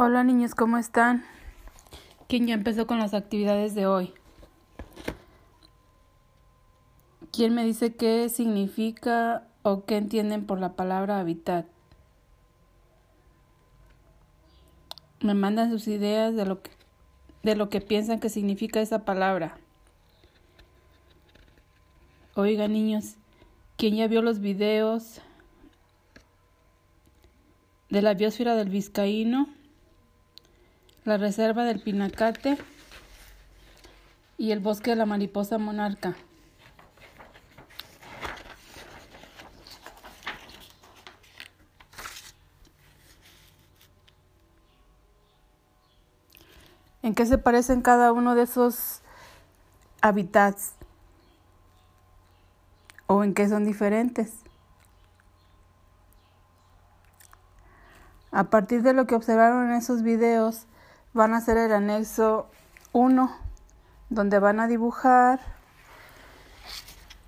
Hola 0.00 0.22
niños, 0.22 0.54
¿cómo 0.54 0.78
están? 0.78 1.24
¿Quién 2.28 2.46
ya 2.46 2.54
empezó 2.54 2.86
con 2.86 3.00
las 3.00 3.14
actividades 3.14 3.74
de 3.74 3.88
hoy? 3.88 4.14
¿Quién 7.32 7.52
me 7.52 7.64
dice 7.64 7.96
qué 7.96 8.28
significa 8.28 9.48
o 9.64 9.86
qué 9.86 9.96
entienden 9.96 10.46
por 10.46 10.60
la 10.60 10.74
palabra 10.74 11.18
hábitat? 11.18 11.66
Me 15.20 15.34
mandan 15.34 15.68
sus 15.68 15.88
ideas 15.88 16.36
de 16.36 16.46
lo 16.46 16.62
que, 16.62 16.70
de 17.42 17.56
lo 17.56 17.68
que 17.68 17.80
piensan 17.80 18.20
que 18.20 18.28
significa 18.28 18.80
esa 18.80 19.04
palabra. 19.04 19.58
Oiga 22.36 22.68
niños, 22.68 23.16
¿quién 23.76 23.96
ya 23.96 24.06
vio 24.06 24.22
los 24.22 24.38
videos 24.38 25.20
de 27.90 28.00
la 28.00 28.14
biosfera 28.14 28.54
del 28.54 28.68
Vizcaíno? 28.68 29.57
La 31.04 31.16
reserva 31.16 31.64
del 31.64 31.80
Pinacate 31.80 32.58
y 34.36 34.52
el 34.52 34.60
bosque 34.60 34.90
de 34.90 34.96
la 34.96 35.06
mariposa 35.06 35.58
monarca. 35.58 36.16
¿En 47.02 47.14
qué 47.14 47.24
se 47.24 47.38
parecen 47.38 47.80
cada 47.80 48.12
uno 48.12 48.34
de 48.34 48.42
esos 48.42 49.00
hábitats? 50.02 50.74
¿O 53.06 53.24
en 53.24 53.32
qué 53.32 53.48
son 53.48 53.64
diferentes? 53.64 54.34
A 58.30 58.50
partir 58.50 58.82
de 58.82 58.92
lo 58.92 59.06
que 59.06 59.14
observaron 59.14 59.70
en 59.70 59.76
esos 59.76 60.02
videos, 60.02 60.66
van 61.18 61.34
a 61.34 61.38
hacer 61.38 61.56
el 61.56 61.72
anexo 61.72 62.46
1, 62.92 63.36
donde 64.08 64.38
van 64.38 64.60
a 64.60 64.68
dibujar 64.68 65.40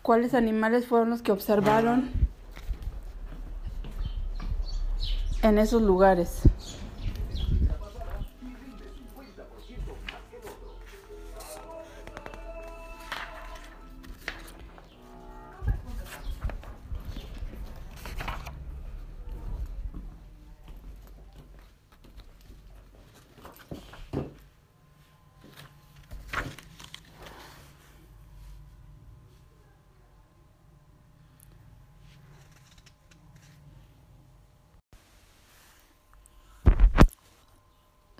cuáles 0.00 0.32
animales 0.32 0.86
fueron 0.86 1.10
los 1.10 1.20
que 1.20 1.32
observaron 1.32 2.10
en 5.42 5.58
esos 5.58 5.82
lugares. 5.82 6.40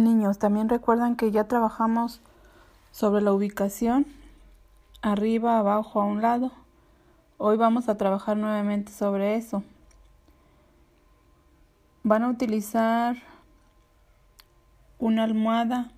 Niños, 0.00 0.38
también 0.38 0.68
recuerdan 0.68 1.16
que 1.16 1.30
ya 1.30 1.44
trabajamos 1.44 2.20
sobre 2.90 3.22
la 3.22 3.32
ubicación, 3.32 4.06
arriba, 5.02 5.58
abajo, 5.58 6.00
a 6.00 6.04
un 6.04 6.22
lado. 6.22 6.52
Hoy 7.38 7.56
vamos 7.56 7.88
a 7.88 7.96
trabajar 7.96 8.36
nuevamente 8.36 8.92
sobre 8.92 9.36
eso. 9.36 9.62
Van 12.02 12.22
a 12.22 12.28
utilizar 12.28 13.16
una 14.98 15.24
almohada 15.24 15.92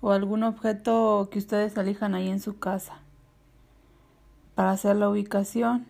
o 0.00 0.10
algún 0.10 0.42
objeto 0.42 1.28
que 1.30 1.38
ustedes 1.38 1.76
elijan 1.76 2.14
ahí 2.14 2.28
en 2.28 2.40
su 2.40 2.58
casa 2.58 3.00
para 4.54 4.70
hacer 4.70 4.96
la 4.96 5.08
ubicación. 5.08 5.86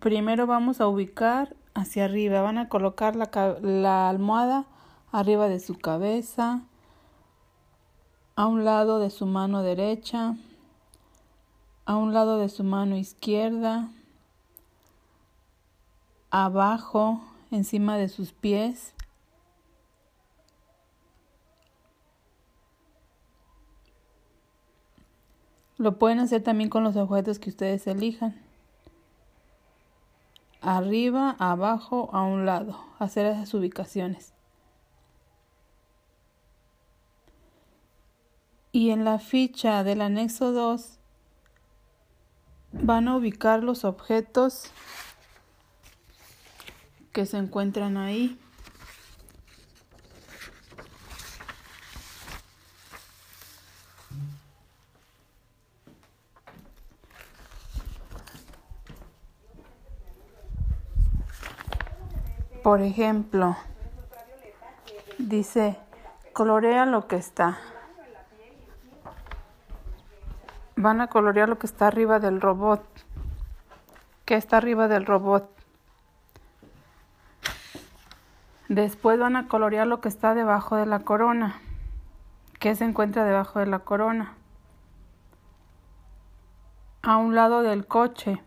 Primero 0.00 0.46
vamos 0.46 0.80
a 0.80 0.88
ubicar 0.88 1.54
hacia 1.80 2.04
arriba. 2.04 2.42
Van 2.42 2.58
a 2.58 2.68
colocar 2.68 3.16
la, 3.16 3.30
la 3.60 4.08
almohada 4.08 4.66
arriba 5.12 5.48
de 5.48 5.60
su 5.60 5.78
cabeza, 5.78 6.62
a 8.36 8.46
un 8.46 8.64
lado 8.64 9.00
de 9.00 9.10
su 9.10 9.26
mano 9.26 9.62
derecha, 9.62 10.36
a 11.84 11.96
un 11.96 12.14
lado 12.14 12.38
de 12.38 12.48
su 12.48 12.64
mano 12.64 12.96
izquierda, 12.96 13.88
abajo, 16.30 17.20
encima 17.50 17.96
de 17.96 18.08
sus 18.08 18.32
pies. 18.32 18.94
Lo 25.76 25.98
pueden 25.98 26.20
hacer 26.20 26.42
también 26.42 26.68
con 26.68 26.84
los 26.84 26.94
objetos 26.96 27.38
que 27.38 27.48
ustedes 27.48 27.86
elijan 27.86 28.49
arriba, 30.60 31.36
abajo, 31.38 32.10
a 32.12 32.22
un 32.22 32.46
lado, 32.46 32.78
hacer 32.98 33.26
esas 33.26 33.52
ubicaciones. 33.54 34.32
Y 38.72 38.90
en 38.90 39.04
la 39.04 39.18
ficha 39.18 39.82
del 39.82 40.00
anexo 40.00 40.52
2 40.52 40.98
van 42.72 43.08
a 43.08 43.16
ubicar 43.16 43.64
los 43.64 43.84
objetos 43.84 44.70
que 47.12 47.26
se 47.26 47.38
encuentran 47.38 47.96
ahí. 47.96 48.38
Por 62.62 62.82
ejemplo, 62.82 63.56
dice, 65.16 65.78
colorea 66.34 66.84
lo 66.84 67.06
que 67.06 67.16
está. 67.16 67.58
Van 70.76 71.00
a 71.00 71.06
colorear 71.06 71.48
lo 71.48 71.58
que 71.58 71.66
está 71.66 71.86
arriba 71.86 72.18
del 72.18 72.40
robot. 72.40 72.84
¿Qué 74.26 74.34
está 74.34 74.58
arriba 74.58 74.88
del 74.88 75.06
robot? 75.06 75.50
Después 78.68 79.18
van 79.18 79.36
a 79.36 79.48
colorear 79.48 79.86
lo 79.86 80.02
que 80.02 80.08
está 80.08 80.34
debajo 80.34 80.76
de 80.76 80.84
la 80.84 81.00
corona. 81.00 81.60
¿Qué 82.58 82.74
se 82.74 82.84
encuentra 82.84 83.24
debajo 83.24 83.58
de 83.58 83.66
la 83.66 83.78
corona? 83.80 84.34
A 87.02 87.16
un 87.16 87.34
lado 87.34 87.62
del 87.62 87.86
coche. 87.86 88.42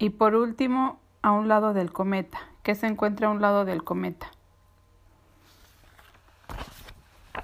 Y 0.00 0.08
por 0.08 0.34
último, 0.34 0.98
a 1.20 1.30
un 1.30 1.46
lado 1.46 1.74
del 1.74 1.92
cometa. 1.92 2.38
¿Qué 2.62 2.74
se 2.74 2.86
encuentra 2.86 3.28
a 3.28 3.30
un 3.30 3.42
lado 3.42 3.66
del 3.66 3.84
cometa? 3.84 4.30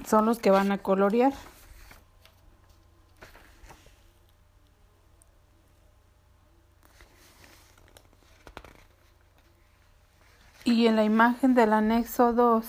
Son 0.07 0.25
los 0.25 0.39
que 0.39 0.51
van 0.51 0.73
a 0.73 0.79
colorear. 0.79 1.35
Y 10.65 10.87
en 10.87 10.97
la 10.97 11.05
imagen 11.05 11.55
del 11.55 11.75
anexo 11.75 12.33
2 12.33 12.65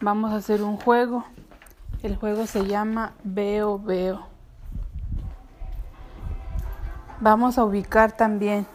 vamos 0.00 0.32
a 0.32 0.36
hacer 0.36 0.64
un 0.64 0.78
juego. 0.78 1.24
El 2.02 2.16
juego 2.16 2.48
se 2.48 2.66
llama 2.66 3.12
Veo 3.22 3.78
Veo. 3.78 4.31
Vamos 7.22 7.56
a 7.56 7.64
ubicar 7.64 8.10
también. 8.10 8.66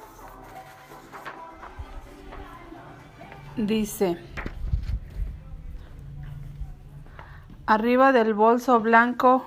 Dice, 3.57 4.17
arriba 7.65 8.13
del 8.13 8.33
bolso 8.33 8.79
blanco, 8.79 9.45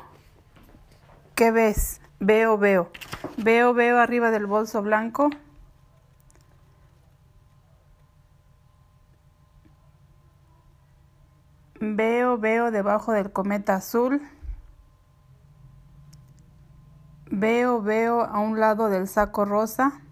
¿qué 1.34 1.50
ves? 1.50 2.02
Veo, 2.18 2.58
veo. 2.58 2.90
Veo, 3.38 3.72
veo 3.72 3.98
arriba 3.98 4.30
del 4.30 4.44
bolso 4.44 4.82
blanco. 4.82 5.30
Veo, 11.80 12.36
veo 12.36 12.70
debajo 12.70 13.12
del 13.12 13.32
cometa 13.32 13.76
azul. 13.76 14.20
Veo, 17.40 17.80
veo 17.80 18.20
a 18.20 18.38
un 18.38 18.60
lado 18.60 18.90
del 18.90 19.08
saco 19.08 19.46
rosa. 19.46 20.02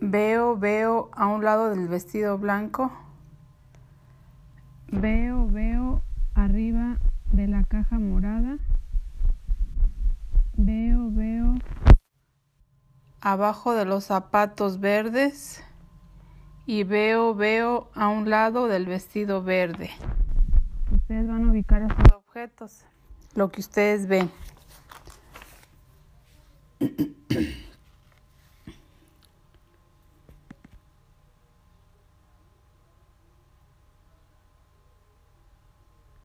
Veo, 0.00 0.56
veo 0.56 1.10
a 1.12 1.26
un 1.26 1.44
lado 1.44 1.70
del 1.70 1.88
vestido 1.88 2.38
blanco. 2.38 2.92
Veo, 4.92 5.48
veo 5.48 6.04
arriba 6.34 6.98
de 7.32 7.48
la 7.48 7.64
caja 7.64 7.98
morada. 7.98 8.58
Veo, 10.56 11.10
veo 11.10 11.56
abajo 13.20 13.74
de 13.74 13.86
los 13.86 14.04
zapatos 14.04 14.78
verdes 14.78 15.64
y 16.64 16.84
veo, 16.84 17.34
veo 17.34 17.90
a 17.96 18.06
un 18.06 18.30
lado 18.30 18.68
del 18.68 18.86
vestido 18.86 19.42
verde. 19.42 19.90
Ustedes 20.92 21.26
van 21.26 21.48
a 21.48 21.50
ubicar 21.50 21.82
estos 21.82 22.16
objetos, 22.16 22.84
lo 23.34 23.50
que 23.50 23.60
ustedes 23.60 24.06
ven. 24.06 24.30
Mm-mm. 26.80 27.14